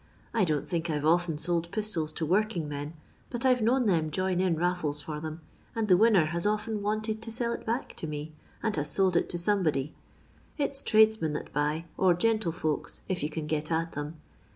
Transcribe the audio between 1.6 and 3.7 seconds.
piitola to woiking men, but I 're